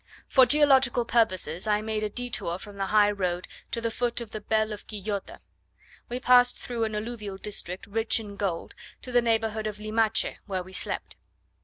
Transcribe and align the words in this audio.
For 0.27 0.47
geological 0.47 1.05
purposes 1.05 1.67
I 1.67 1.83
made 1.83 2.01
a 2.01 2.09
detour 2.09 2.57
from 2.57 2.77
the 2.77 2.87
high 2.87 3.11
road 3.11 3.47
to 3.69 3.79
the 3.79 3.91
foot 3.91 4.19
of 4.19 4.31
the 4.31 4.41
Bell 4.41 4.73
of 4.73 4.87
Quillota. 4.87 5.37
We 6.09 6.19
passed 6.19 6.57
through 6.57 6.85
an 6.85 6.95
alluvial 6.95 7.37
district 7.37 7.85
rich 7.85 8.19
in 8.19 8.35
gold, 8.35 8.73
to 9.03 9.11
the 9.11 9.21
neighbourhood 9.21 9.67
of 9.67 9.77
Limache, 9.77 10.37
where 10.47 10.63
we 10.63 10.73
slept. 10.73 11.17